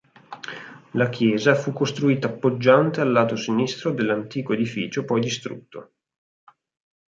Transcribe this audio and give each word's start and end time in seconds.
La 0.93 1.09
chiesa 1.09 1.53
fu 1.53 1.73
costruita 1.73 2.27
poggiante 2.31 3.01
al 3.01 3.11
lato 3.11 3.35
sinistro 3.35 3.91
dell'antico 3.91 4.53
edificio 4.53 5.05
poi 5.05 5.21
distrutto. 5.21 5.91